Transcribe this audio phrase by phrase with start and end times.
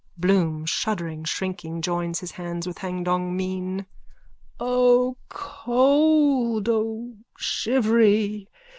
[0.17, 3.85] BLOOM: (Shuddering, shrinking, joins his hands: with hangdog mien.)
[4.59, 6.67] O cold!
[6.67, 8.49] O shivery!